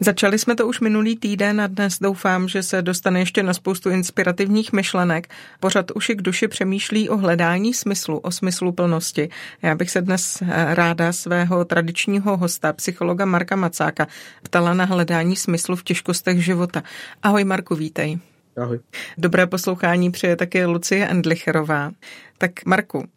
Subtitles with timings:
[0.00, 3.90] Začali jsme to už minulý týden a dnes doufám, že se dostane ještě na spoustu
[3.90, 5.28] inspirativních myšlenek.
[5.60, 9.28] Pořad uši k duši přemýšlí o hledání smyslu, o smyslu plnosti.
[9.62, 14.06] Já bych se dnes eh, ráda svého tradičního hosta, psychologa Marka Macáka,
[14.42, 16.82] ptala na hledání smyslu v těžkostech života.
[17.22, 18.18] Ahoj Marku, vítej.
[18.62, 18.80] Ahoj.
[19.18, 21.90] Dobré poslouchání přeje také Lucie Endlicherová.
[22.38, 23.08] Tak Marku,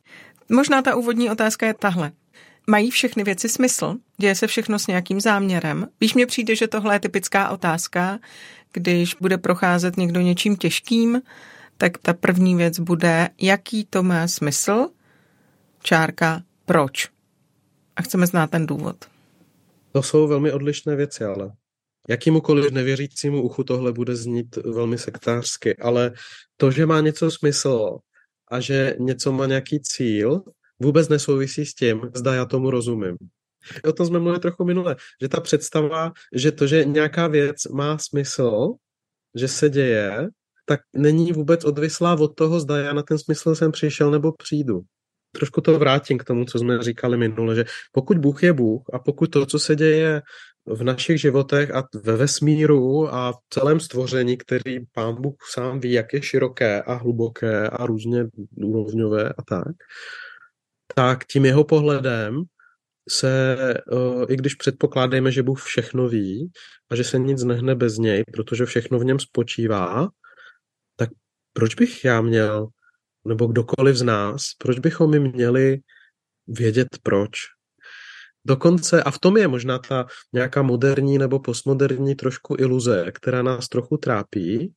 [0.50, 2.12] možná ta úvodní otázka je tahle.
[2.70, 3.96] Mají všechny věci smysl?
[4.18, 5.88] Děje se všechno s nějakým záměrem?
[6.02, 8.20] Víš, mně přijde, že tohle je typická otázka,
[8.74, 11.22] když bude procházet někdo něčím těžkým,
[11.78, 14.88] tak ta první věc bude, jaký to má smysl,
[15.84, 17.10] čárka, proč.
[17.96, 19.06] A chceme znát ten důvod.
[19.92, 21.52] To jsou velmi odlišné věci, ale
[22.10, 26.12] jakýmukoliv nevěřícímu uchu tohle bude znít velmi sektářsky, ale
[26.58, 27.98] to, že má něco smysl
[28.52, 30.42] a že něco má nějaký cíl,
[30.80, 33.18] vůbec nesouvisí s tím, zda já tomu rozumím.
[33.86, 37.98] O tom jsme mluvili trochu minule, že ta představa, že to, že nějaká věc má
[37.98, 38.68] smysl,
[39.36, 40.28] že se děje,
[40.66, 44.82] tak není vůbec odvislá od toho, zda já na ten smysl jsem přišel nebo přijdu.
[45.32, 49.00] Trošku to vrátím k tomu, co jsme říkali minule, že pokud Bůh je Bůh a
[49.00, 50.22] pokud to, co se děje
[50.66, 55.92] v našich životech a ve vesmíru a v celém stvoření, který pán Bůh sám ví,
[55.92, 59.76] jak je široké a hluboké a různě úrovňové a tak,
[60.96, 62.44] tak tím jeho pohledem
[63.10, 63.58] se,
[64.30, 66.52] i když předpokládáme, že Bůh všechno ví
[66.90, 70.08] a že se nic nehne bez něj, protože všechno v něm spočívá,
[70.96, 71.10] tak
[71.54, 72.68] proč bych já měl,
[73.28, 75.80] nebo kdokoliv z nás, proč bychom mi měli
[76.48, 77.32] vědět proč?
[78.46, 83.68] Dokonce, a v tom je možná ta nějaká moderní nebo postmoderní trošku iluze, která nás
[83.68, 84.74] trochu trápí,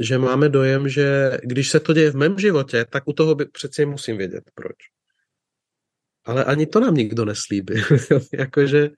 [0.00, 3.44] že máme dojem, že když se to děje v mém životě, tak u toho by
[3.44, 4.76] přeci musím vědět proč.
[6.24, 7.74] Ale ani to nám nikdo neslíbí.
[8.32, 8.90] Jakože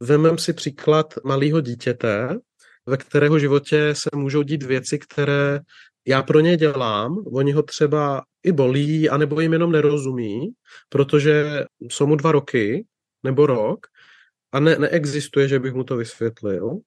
[0.00, 2.38] vemem si příklad malého dítěte,
[2.86, 5.60] ve kterého životě se můžou dít věci, které
[6.06, 10.52] já pro ně dělám, oni ho třeba i bolí, anebo jim jenom nerozumí,
[10.88, 12.86] protože jsou mu dva roky
[13.22, 13.86] nebo rok
[14.52, 16.80] a ne, neexistuje, že bych mu to vysvětlil.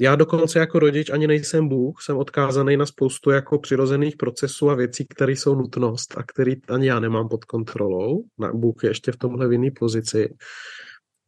[0.00, 4.74] Já dokonce jako rodič ani nejsem Bůh, jsem odkázaný na spoustu jako přirozených procesů a
[4.74, 8.24] věcí, které jsou nutnost a které ani já nemám pod kontrolou.
[8.38, 10.34] Na Bůh je ještě v tomhle v jiný pozici.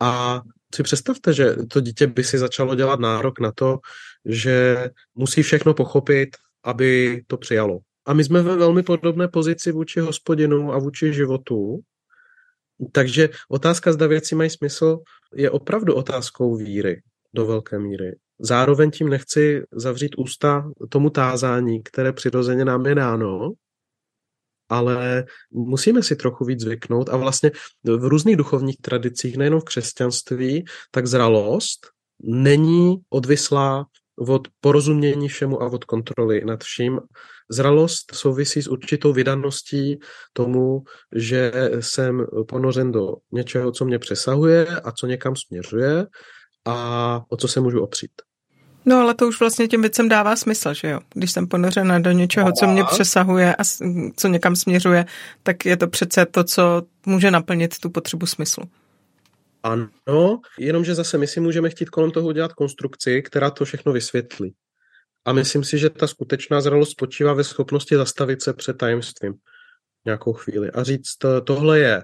[0.00, 0.42] A
[0.74, 3.78] si představte, že to dítě by si začalo dělat nárok na to,
[4.24, 7.78] že musí všechno pochopit, aby to přijalo.
[8.06, 11.80] A my jsme ve velmi podobné pozici vůči hospodinu a vůči životu.
[12.92, 14.98] Takže otázka, zda věci mají smysl,
[15.34, 17.02] je opravdu otázkou víry
[17.34, 18.16] do velké míry.
[18.40, 23.52] Zároveň tím nechci zavřít ústa tomu tázání, které přirozeně nám je dáno,
[24.68, 27.50] ale musíme si trochu víc zvyknout a vlastně
[27.84, 31.86] v různých duchovních tradicích, nejenom v křesťanství, tak zralost
[32.22, 33.86] není odvislá
[34.28, 37.00] od porozumění všemu a od kontroly nad vším.
[37.50, 39.98] Zralost souvisí s určitou vydaností
[40.32, 40.82] tomu,
[41.14, 46.06] že jsem ponořen do něčeho, co mě přesahuje a co někam směřuje
[46.64, 48.10] a o co se můžu opřít.
[48.86, 51.00] No ale to už vlastně těm věcem dává smysl, že jo?
[51.14, 53.64] Když jsem ponořena do něčeho, co mě přesahuje a
[54.16, 55.06] co někam směřuje,
[55.42, 58.64] tak je to přece to, co může naplnit tu potřebu smyslu.
[59.62, 64.54] Ano, jenomže zase my si můžeme chtít kolem toho udělat konstrukci, která to všechno vysvětlí.
[65.24, 69.34] A myslím si, že ta skutečná zralost spočívá ve schopnosti zastavit se před tajemstvím
[70.04, 72.02] nějakou chvíli a říct, tohle je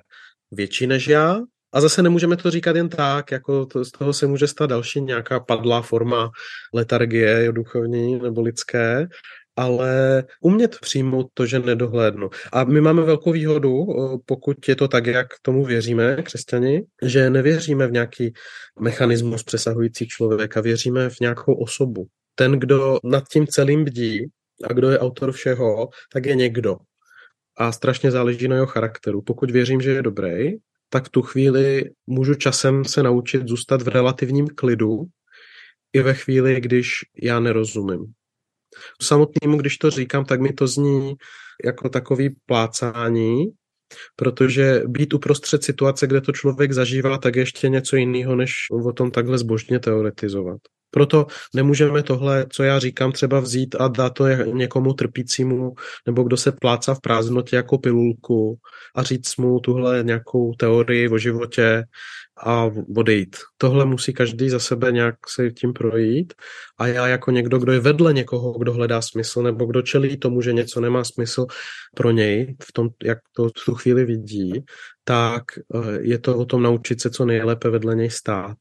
[0.50, 1.41] větší než já,
[1.72, 5.00] a zase nemůžeme to říkat jen tak, jako to, z toho se může stát další
[5.00, 6.31] nějaká padlá forma
[6.75, 9.06] letargie, duchovní nebo lidské,
[9.56, 12.31] ale umět přijmout to, že nedohlédnu.
[12.52, 13.87] A my máme velkou výhodu,
[14.26, 18.32] pokud je to tak, jak tomu věříme, křesťani, že nevěříme v nějaký
[18.81, 22.06] mechanismus přesahující člověka, věříme v nějakou osobu.
[22.34, 24.26] Ten, kdo nad tím celým bdí
[24.64, 26.76] a kdo je autor všeho, tak je někdo.
[27.56, 29.22] A strašně záleží na jeho charakteru.
[29.22, 30.52] Pokud věřím, že je dobrý,
[30.90, 35.04] tak v tu chvíli můžu časem se naučit zůstat v relativním klidu
[35.92, 36.90] i ve chvíli, když
[37.22, 38.12] já nerozumím.
[39.02, 41.14] Samotnému, když to říkám, tak mi to zní
[41.64, 43.46] jako takový plácání,
[44.16, 48.52] protože být uprostřed situace, kde to člověk zažívá, tak ještě něco jiného, než
[48.86, 50.60] o tom takhle zbožně teoretizovat.
[50.90, 55.75] Proto nemůžeme tohle, co já říkám, třeba vzít a dát to někomu trpícímu,
[56.06, 58.58] nebo kdo se pláca v prázdnotě jako pilulku
[58.94, 61.84] a říct mu tuhle nějakou teorii o životě
[62.46, 63.37] a odejít.
[63.56, 66.34] Tohle musí každý za sebe nějak se tím projít
[66.78, 70.43] a já jako někdo, kdo je vedle někoho, kdo hledá smysl nebo kdo čelí tomu,
[70.43, 71.46] že něco nemá smysl
[71.96, 74.64] pro něj, v tom, jak to v tu chvíli vidí,
[75.04, 78.56] tak eh, je to o tom naučit se co nejlépe vedle něj stát.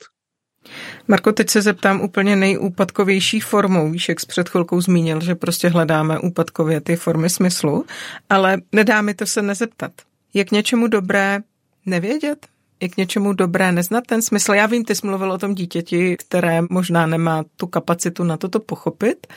[1.08, 3.92] Marko, teď se zeptám úplně nejúpadkovější formou.
[3.92, 7.86] Víš, jak před chvilkou zmínil, že prostě hledáme úpadkově ty formy smyslu,
[8.30, 9.92] ale nedá mi to se nezeptat.
[10.34, 11.40] Je k něčemu dobré
[11.86, 12.48] nevědět?
[12.82, 14.54] Je k něčemu dobré neznat ten smysl?
[14.54, 18.60] Já vím, ty jsi mluvil o tom dítěti, které možná nemá tu kapacitu na toto
[18.60, 19.28] pochopit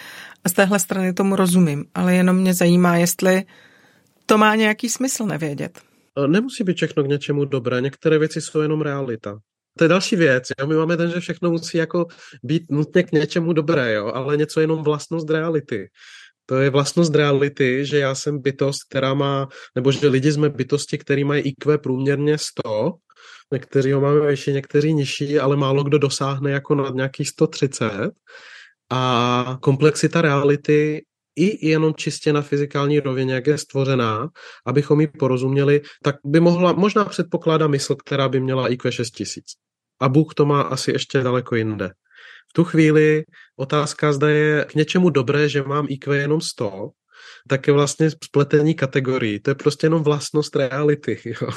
[0.45, 3.45] a z téhle strany tomu rozumím, ale jenom mě zajímá, jestli
[4.27, 5.81] to má nějaký smysl nevědět.
[6.27, 9.39] Nemusí být všechno k něčemu dobré, některé věci jsou jenom realita.
[9.79, 10.45] To je další věc.
[10.61, 10.67] Jo?
[10.67, 12.07] My máme ten, že všechno musí jako
[12.43, 14.07] být nutně k něčemu dobré, jo?
[14.15, 15.89] ale něco jenom vlastnost reality.
[16.47, 20.99] To je vlastnost reality, že já jsem bytost, která má, nebo že lidi jsme bytosti,
[20.99, 22.95] který mají IQ průměrně 100,
[23.53, 28.11] někteří ho máme vyšší, někteří nižší, ale málo kdo dosáhne jako na nějakých 130.
[28.91, 31.05] A komplexita reality
[31.37, 34.29] i jenom čistě na fyzikální rovině, jak je stvořená,
[34.67, 39.62] abychom ji porozuměli, tak by mohla, možná předpokládá mysl, která by měla IQ 6000.
[40.03, 41.91] A Bůh to má asi ještě daleko jinde.
[42.51, 43.25] V tu chvíli
[43.57, 46.91] otázka, zda je k něčemu dobré, že mám IQ jenom 100,
[47.49, 49.41] tak je vlastně spletení kategorií.
[49.41, 51.21] To je prostě jenom vlastnost reality.
[51.25, 51.51] Jo.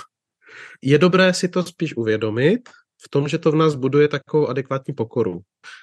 [0.82, 2.70] Je dobré si to spíš uvědomit,
[3.06, 5.40] v tom, že to v nás buduje takovou adekvátní pokoru.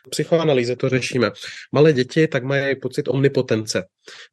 [0.06, 1.30] V psychoanalýze to řešíme.
[1.72, 3.84] Malé děti tak mají pocit omnipotence.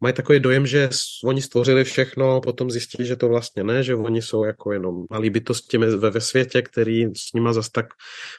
[0.02, 0.90] Mají takový dojem, že
[1.26, 5.30] oni stvořili všechno, potom zjistí, že to vlastně ne, že oni jsou jako jenom malí
[5.30, 7.86] bytosti ve, ve světě, který s nima zas tak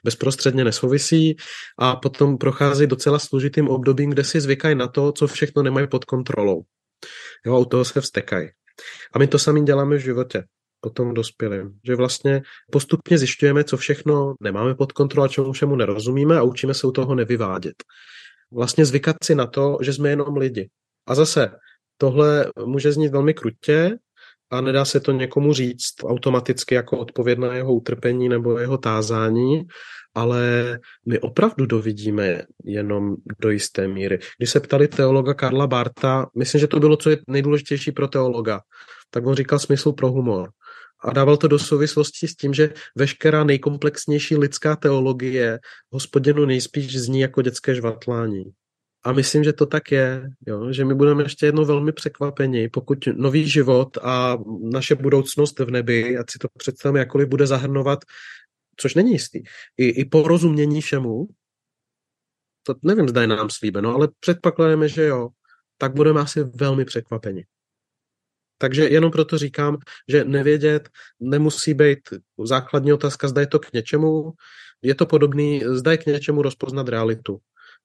[0.05, 1.37] bezprostředně nesouvisí
[1.79, 6.05] a potom prochází docela složitým obdobím, kde si zvykají na to, co všechno nemají pod
[6.05, 6.63] kontrolou.
[7.47, 8.49] Jo, a u toho se vstekají.
[9.13, 10.45] A my to sami děláme v životě
[10.81, 11.79] potom dospělým.
[11.85, 12.43] Že vlastně
[12.73, 17.15] postupně zjišťujeme, co všechno nemáme pod kontrolou, čemu všemu nerozumíme a učíme se u toho
[17.15, 17.75] nevyvádět.
[18.53, 20.71] Vlastně zvykat si na to, že jsme jenom lidi.
[21.07, 21.51] A zase,
[21.97, 23.99] tohle může znít velmi krutě
[24.51, 29.63] a nedá se to někomu říct automaticky jako odpověď na jeho utrpení nebo jeho tázání,
[30.15, 34.19] ale my opravdu dovidíme jenom do jisté míry.
[34.39, 38.61] Když se ptali teologa Karla Barta, myslím, že to bylo, co je nejdůležitější pro teologa,
[39.11, 40.51] tak on říkal smysl pro humor
[41.03, 45.59] a dával to do souvislosti s tím, že veškerá nejkomplexnější lidská teologie
[45.93, 48.45] hospodinu nejspíš zní jako dětské žvatlání.
[49.05, 50.73] A myslím, že to tak je, jo?
[50.73, 54.39] že my budeme ještě jednou velmi překvapeni, pokud nový život a
[54.73, 57.99] naše budoucnost v nebi, ať si to představíme, jakkoliv bude zahrnovat,
[58.77, 59.43] což není jistý,
[59.77, 61.29] i, i porozumění všemu,
[62.63, 65.29] to nevím, zda je nám slíbeno, ale předpokládáme, že jo,
[65.79, 67.45] tak budeme asi velmi překvapeni.
[68.61, 69.79] Takže jenom proto říkám,
[70.09, 70.89] že nevědět
[71.21, 71.99] nemusí být
[72.45, 74.33] základní otázka, zda je to k něčemu,
[74.83, 77.39] je to podobný, zda je k něčemu rozpoznat realitu.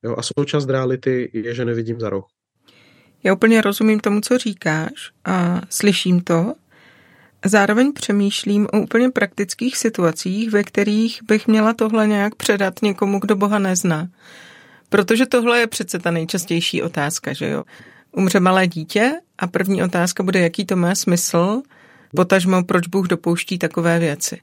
[0.03, 2.25] Jo, a součást reality je, že nevidím za roh.
[3.23, 6.53] Já úplně rozumím tomu, co říkáš a slyším to.
[7.45, 13.35] Zároveň přemýšlím o úplně praktických situacích, ve kterých bych měla tohle nějak předat někomu, kdo
[13.35, 14.07] Boha nezná.
[14.89, 17.63] Protože tohle je přece ta nejčastější otázka, že jo?
[18.11, 21.61] umře malé dítě a první otázka bude, jaký to má smysl,
[22.15, 24.41] potažmo, proč Bůh dopouští takové věci.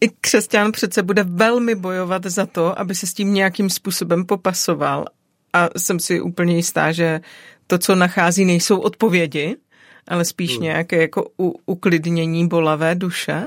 [0.00, 5.04] I křesťan přece bude velmi bojovat za to, aby se s tím nějakým způsobem popasoval.
[5.52, 7.20] A jsem si úplně jistá, že
[7.66, 9.56] to, co nachází, nejsou odpovědi,
[10.08, 10.62] ale spíš hmm.
[10.62, 13.44] nějaké jako u, uklidnění bolavé duše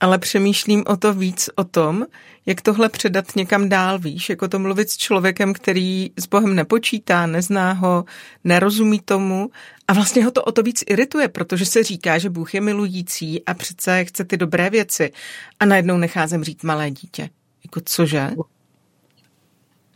[0.00, 2.06] ale přemýšlím o to víc o tom,
[2.46, 7.26] jak tohle předat někam dál, víš, jako to mluvit s člověkem, který s Bohem nepočítá,
[7.26, 8.04] nezná ho,
[8.44, 9.50] nerozumí tomu
[9.88, 13.44] a vlastně ho to o to víc irituje, protože se říká, že Bůh je milující
[13.44, 15.12] a přece chce ty dobré věci
[15.60, 17.30] a najednou nechá zemřít malé dítě.
[17.64, 18.30] Jako cože?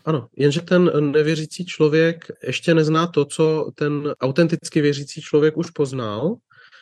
[0.04, 6.36] Ano, jenže ten nevěřící člověk ještě nezná to, co ten autenticky věřící člověk už poznal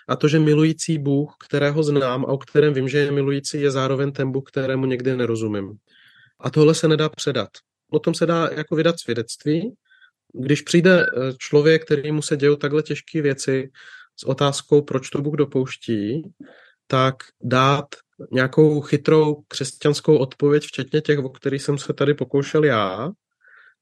[0.08, 3.70] a to, že milující Bůh, kterého znám a o kterém vím, že je milující, je
[3.70, 5.72] zároveň ten Bůh, kterému někdy nerozumím.
[6.40, 7.48] A tohle se nedá předat.
[7.90, 9.74] O tom se dá jako vydat svědectví.
[10.34, 13.70] Když přijde eh, člověk, který mu se dějou takhle těžké věci
[14.16, 16.22] s otázkou, proč to Bůh dopouští,
[16.86, 17.86] tak dát
[18.30, 23.10] nějakou chytrou křesťanskou odpověď, včetně těch, o kterých jsem se tady pokoušel já,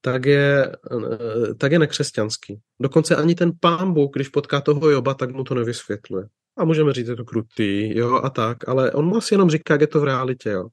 [0.01, 2.59] tak je, eh, tak je nekřesťanský.
[2.81, 6.25] Dokonce ani ten pán Bůh, když potká toho Joba, tak mu to nevysvětluje.
[6.57, 9.49] A můžeme říct, že je to krutý, jo, a tak, ale on mu asi jenom
[9.49, 10.67] říká, jak je to v realitě, jo.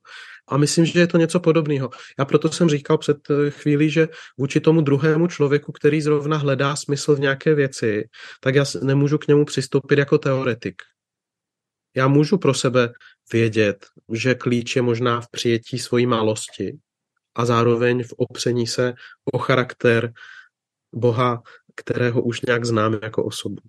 [0.49, 1.91] A myslím, že je to něco podobného.
[2.19, 4.09] Já proto jsem říkal před eh, chvílí, že
[4.39, 8.09] vůči tomu druhému člověku, který zrovna hledá smysl v nějaké věci,
[8.41, 10.83] tak já nemůžu k němu přistoupit jako teoretik.
[11.97, 12.93] Já můžu pro sebe
[13.33, 16.79] vědět, že klíč je možná v přijetí svojí malosti
[17.39, 18.95] a zároveň v opření se
[19.33, 20.13] o charakter
[20.95, 21.43] Boha,
[21.77, 23.63] kterého už nějak znám jako osobu.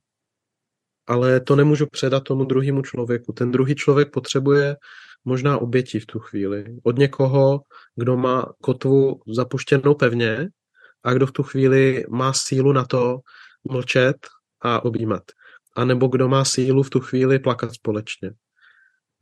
[1.08, 3.34] Ale to nemůžu předat tomu druhému člověku.
[3.34, 4.78] Ten druhý člověk potřebuje
[5.26, 6.78] možná oběti v tu chvíli.
[6.84, 7.62] Od někoho,
[7.96, 10.50] kdo má kotvu zapuštěnou pevně
[11.04, 13.20] a kdo v tu chvíli má sílu na to
[13.72, 14.28] mlčet
[14.62, 15.24] a objímat.
[15.76, 18.32] A nebo kdo má sílu v tu chvíli plakat společně.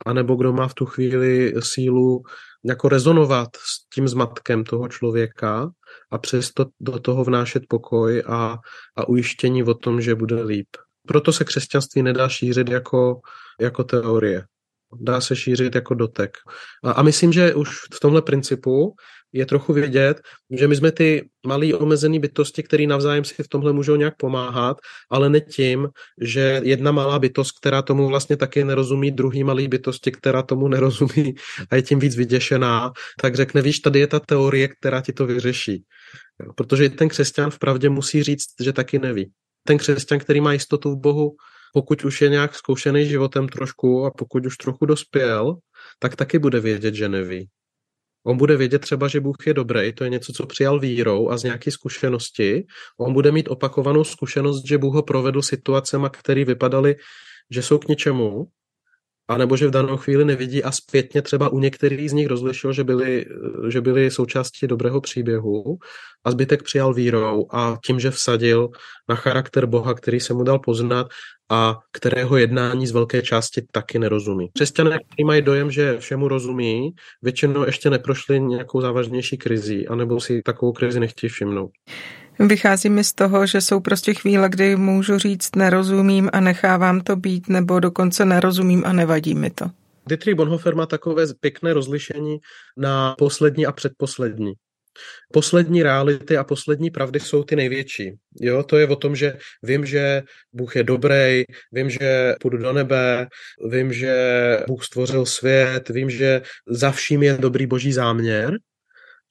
[0.06, 2.22] A nebo kdo má v tu chvíli sílu
[2.64, 5.70] jako rezonovat s tím zmatkem toho člověka
[6.10, 8.58] a přesto do toho vnášet pokoj a,
[8.96, 10.68] a ujištění o tom, že bude líp.
[11.06, 13.20] Proto se křesťanství nedá šířit jako,
[13.60, 14.44] jako teorie
[15.00, 16.36] dá se šířit jako dotek.
[16.84, 18.94] A, a myslím, že už v tomhle principu
[19.32, 20.20] je trochu vidět,
[20.50, 24.76] že my jsme ty malé omezené bytosti, které navzájem si v tomhle můžou nějak pomáhat,
[25.10, 25.88] ale ne tím,
[26.20, 31.34] že jedna malá bytost, která tomu vlastně taky nerozumí, druhý malý bytosti, která tomu nerozumí
[31.70, 35.26] a je tím víc vyděšená, tak řekne, víš, tady je ta teorie, která ti to
[35.26, 35.84] vyřeší.
[36.56, 39.32] Protože ten křesťan v pravdě musí říct, že taky neví.
[39.64, 41.36] Ten křesťan, který má jistotu v Bohu,
[41.72, 45.56] pokud už je nějak zkoušený životem trošku a pokud už trochu dospěl,
[45.98, 47.48] tak taky bude vědět, že neví.
[48.28, 51.36] On bude vědět třeba, že Bůh je dobrý, to je něco, co přijal vírou a
[51.36, 52.66] z nějaké zkušenosti.
[53.00, 56.96] On bude mít opakovanou zkušenost, že Bůh ho provedl situacema, které vypadaly,
[57.50, 58.46] že jsou k ničemu
[59.28, 62.72] a nebo že v danou chvíli nevidí a zpětně třeba u některých z nich rozlišil,
[62.72, 63.26] že byli,
[63.68, 65.78] že byli součástí dobrého příběhu
[66.24, 68.68] a zbytek přijal vírou a tím, že vsadil
[69.08, 71.06] na charakter Boha, který se mu dal poznat
[71.50, 74.48] a kterého jednání z velké části taky nerozumí.
[74.54, 76.90] Křesťané, kteří mají dojem, že všemu rozumí,
[77.22, 81.70] většinou ještě neprošli nějakou závažnější krizi, anebo si takovou krizi nechtějí všimnout.
[82.38, 87.16] Vychází mi z toho, že jsou prostě chvíle, kdy můžu říct nerozumím a nechávám to
[87.16, 89.64] být, nebo dokonce nerozumím a nevadí mi to.
[90.06, 92.38] Dietrich Bonhoeffer má takové pěkné rozlišení
[92.76, 94.52] na poslední a předposlední.
[95.32, 98.12] Poslední reality a poslední pravdy jsou ty největší.
[98.40, 102.72] Jo, to je o tom, že vím, že Bůh je dobrý, vím, že půjdu do
[102.72, 103.26] nebe,
[103.70, 104.14] vím, že
[104.66, 108.58] Bůh stvořil svět, vím, že za vším je dobrý boží záměr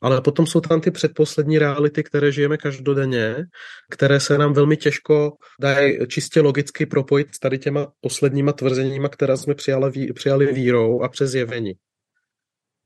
[0.01, 3.35] ale potom jsou tam ty předposlední reality, které žijeme každodenně,
[3.89, 9.37] které se nám velmi těžko dají čistě logicky propojit s tady těma posledníma tvrzeníma, která
[9.37, 11.73] jsme přijali, přijali vírou a přes jevení.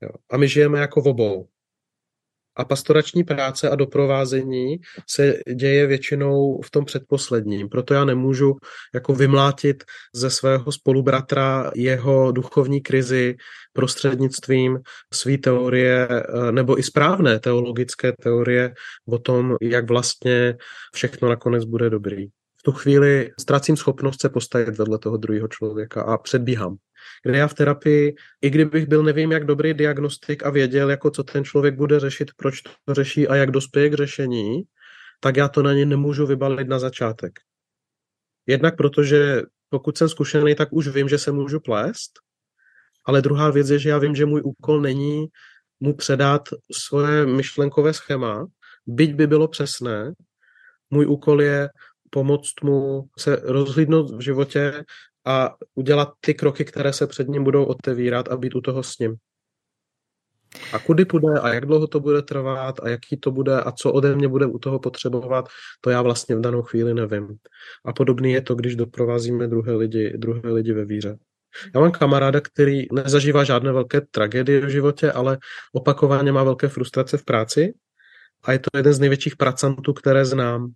[0.02, 0.08] Jo.
[0.30, 1.48] A my žijeme jako v obou.
[2.56, 4.80] A pastorační práce a doprovázení
[5.10, 7.68] se děje většinou v tom předposledním.
[7.68, 8.56] Proto já nemůžu
[8.94, 13.36] jako vymlátit ze svého spolubratra jeho duchovní krizi
[13.72, 14.78] prostřednictvím
[15.12, 18.74] své teorie eh, nebo i správné teologické teorie
[19.08, 20.56] o tom, jak vlastně
[20.94, 22.26] všechno nakonec bude dobrý.
[22.62, 26.76] V tu chvíli ztrácím schopnost se postavit vedle toho druhého člověka a předbíhám
[27.22, 31.24] kde já v terapii, i kdybych byl nevím jak dobrý diagnostik a věděl, jako co
[31.24, 34.62] ten člověk bude řešit, proč to řeší a jak dospěje k řešení,
[35.20, 37.32] tak já to na ně nemůžu vybalit na začátek.
[38.46, 42.12] Jednak protože pokud jsem zkušený, tak už vím, že se můžu plést,
[43.04, 45.26] ale druhá věc je, že já vím, že můj úkol není
[45.80, 46.42] mu předat
[46.72, 48.46] svoje myšlenkové schéma,
[48.86, 50.12] byť by bylo přesné.
[50.90, 51.68] Můj úkol je
[52.14, 54.84] pomoct mu se rozhlídnout v životě
[55.24, 58.98] a udělat ty kroky, které se před ním budou otevírat a být u toho s
[58.98, 59.16] ním.
[60.72, 63.92] A kudy půjde a jak dlouho to bude trvat a jaký to bude a co
[63.92, 65.48] ode mě bude u toho potřebovat,
[65.80, 67.28] to já vlastně v danou chvíli nevím.
[67.84, 71.18] A podobný je to, když doprovázíme druhé lidi, druhé lidi ve víře.
[71.74, 75.38] Já mám kamaráda, který nezažívá žádné velké tragédie v životě, ale
[75.72, 77.74] opakovaně má velké frustrace v práci
[78.44, 80.72] a je to jeden z největších pracantů, které znám.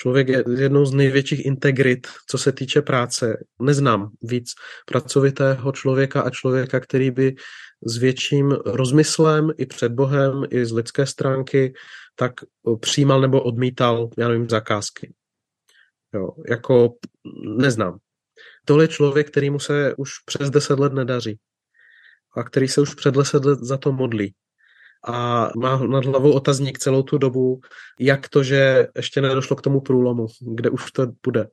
[0.00, 3.44] Člověk je jednou z největších integrit, co se týče práce.
[3.62, 4.50] Neznám víc
[4.86, 7.34] pracovitého člověka a člověka, který by
[7.86, 11.72] s větším rozmyslem i před Bohem, i z lidské stránky,
[12.14, 12.32] tak
[12.80, 15.14] přijímal nebo odmítal, já nevím, zakázky.
[16.14, 16.94] Jo, jako
[17.56, 17.98] neznám.
[18.64, 21.38] Tohle je člověk, který mu se už přes deset let nedaří
[22.36, 24.34] a který se už před deset let za to modlí
[25.06, 27.60] a má nad hlavou otazník celou tu dobu,
[28.00, 31.48] jak to, že ještě nedošlo k tomu průlomu, kde už to bude.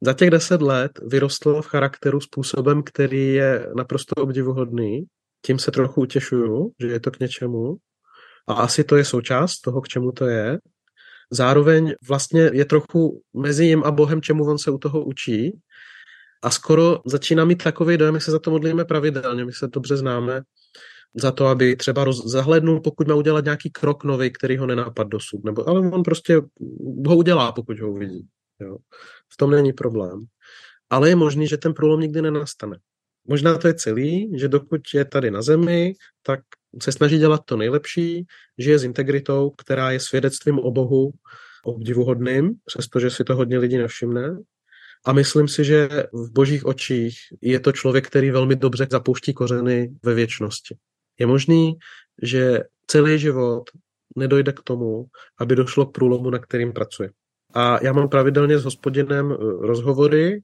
[0.00, 5.04] Za těch deset let vyrostl v charakteru způsobem, který je naprosto obdivuhodný.
[5.46, 7.76] Tím se trochu utěšuju, že je to k něčemu.
[8.48, 10.58] A asi to je součást toho, k čemu to je.
[11.30, 15.58] Zároveň vlastně je trochu mezi jim a Bohem, čemu on se u toho učí.
[16.42, 19.96] A skoro začíná mít takový dojem, my se za to modlíme pravidelně, my se dobře
[19.96, 20.42] známe,
[21.14, 25.08] za to, aby třeba roz, zahlednul, pokud má udělat nějaký krok nový, který ho nenápad
[25.08, 25.44] dosud.
[25.44, 26.36] Nebo, ale on prostě
[27.06, 28.26] ho udělá, pokud ho uvidí.
[28.60, 28.76] Jo.
[29.32, 30.24] V tom není problém.
[30.90, 32.78] Ale je možný, že ten průlom nikdy nenastane.
[33.28, 36.40] Možná to je celý, že dokud je tady na zemi, tak
[36.82, 38.26] se snaží dělat to nejlepší,
[38.58, 41.12] žije s integritou, která je svědectvím o Bohu
[41.64, 44.38] obdivuhodným, přestože si to hodně lidí nevšimne.
[45.06, 49.94] A myslím si, že v božích očích je to člověk, který velmi dobře zapouští kořeny
[50.02, 50.76] ve věčnosti.
[51.18, 51.74] Je možný,
[52.22, 53.70] že celý život
[54.16, 55.06] nedojde k tomu,
[55.40, 57.10] aby došlo k průlomu, na kterým pracuje.
[57.54, 60.42] A já mám pravidelně s hospodinem eh, rozhovory,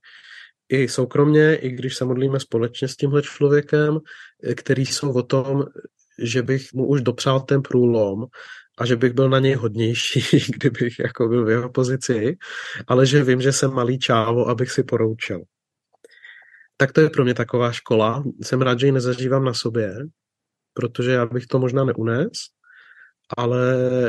[0.68, 3.98] i soukromně, i když se modlíme společně s tímhle člověkem,
[4.44, 5.64] eh, který jsou o tom,
[6.18, 8.26] že bych mu už dopřál ten průlom
[8.78, 10.22] a že bych byl na něj hodnější,
[10.56, 12.36] kdybych jako byl v jeho pozici,
[12.86, 15.42] ale že vím, že jsem malý čávo, abych si poroučil.
[16.76, 18.24] Tak to je pro mě taková škola.
[18.42, 19.94] Jsem rád, že ji nezažívám na sobě,
[20.78, 22.30] protože já bych to možná neunes,
[23.36, 23.60] ale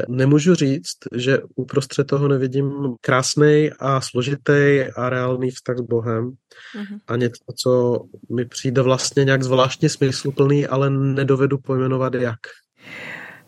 [0.10, 2.72] nemůžu říct, že uprostřed toho nevidím
[3.02, 7.00] krásný a složitý a reálný vztah s Bohem mm-hmm.
[7.08, 8.00] a něco, co
[8.36, 12.40] mi přijde vlastně nějak zvláštně smysluplný, ale nedovedu pojmenovat jak.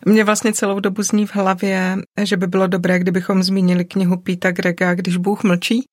[0.05, 4.51] Mě vlastně celou dobu zní v hlavě, že by bylo dobré, kdybychom zmínili knihu Píta
[4.51, 5.85] Grega Když Bůh mlčí,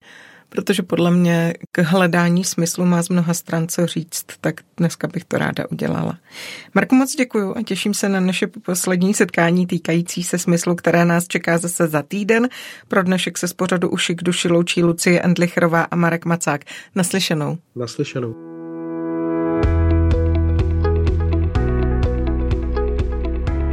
[0.48, 5.24] protože podle mě k hledání smyslu má z mnoha stran co říct, tak dneska bych
[5.24, 6.18] to ráda udělala.
[6.74, 11.26] Marku, moc děkuju a těším se na naše poslední setkání týkající se smyslu, které nás
[11.26, 12.48] čeká zase za týden.
[12.88, 16.64] Pro dnešek se z pořadu Uši k duši loučí Lucie Endlicherová a Marek Macák.
[16.94, 17.58] Naslyšenou.
[17.76, 18.57] Naslyšenou.